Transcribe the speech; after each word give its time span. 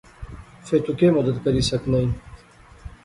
فہ 0.65 0.75
تو 0.85 0.91
کیہہ 0.97 1.11
مدد 1.17 1.37
کری 1.43 1.61
سکنائیں 1.69 2.11